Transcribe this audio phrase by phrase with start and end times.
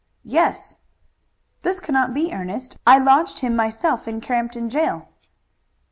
[0.25, 0.79] "Yes."
[1.61, 2.75] "This cannot be, Ernest.
[2.87, 5.09] I lodged him myself in Crampton jail."